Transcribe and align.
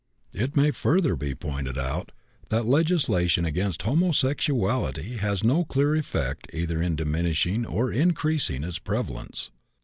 It 0.33 0.55
may 0.55 0.71
further 0.71 1.15
be 1.15 1.35
pointed 1.35 1.77
out 1.77 2.11
that 2.49 2.65
legislation 2.65 3.45
against 3.45 3.83
homosexuality 3.83 5.17
has 5.17 5.43
no 5.43 5.63
clear 5.63 5.93
effect 5.95 6.47
either 6.51 6.81
in 6.81 6.95
diminishing 6.95 7.67
or 7.67 7.91
increasing 7.91 8.63
its 8.63 8.79
prevalence. 8.79 9.51